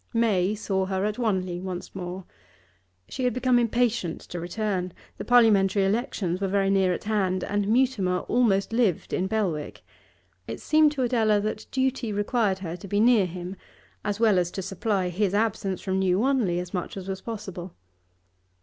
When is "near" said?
6.71-6.91, 12.99-13.27